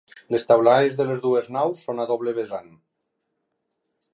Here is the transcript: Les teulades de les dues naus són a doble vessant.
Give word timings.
Les 0.35 0.45
teulades 0.51 0.95
de 1.01 1.05
les 1.09 1.21
dues 1.25 1.49
naus 1.57 1.83
són 1.89 2.01
a 2.05 2.07
doble 2.13 2.33
vessant. 2.39 2.73